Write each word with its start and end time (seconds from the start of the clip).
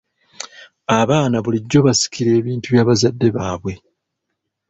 Abaana 0.99 1.35
bulijjo 1.43 1.79
basikira 1.85 2.29
ebintu 2.39 2.67
by'abazadde 2.73 3.27
baabwe. 3.35 3.73